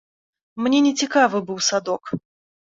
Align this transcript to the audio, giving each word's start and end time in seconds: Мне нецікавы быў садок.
Мне 0.67 0.79
нецікавы 0.87 1.45
быў 1.53 1.63
садок. 1.69 2.03